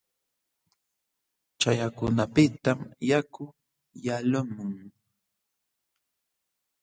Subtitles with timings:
[1.59, 3.43] Chaqyakunapiqtam yaku
[4.05, 4.71] yalqamun.